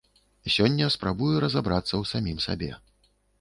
Сёння 0.53 0.87
спрабую 0.95 1.35
разабрацца 1.45 1.91
ў 1.91 2.03
самім 2.13 2.41
сабе. 2.47 2.71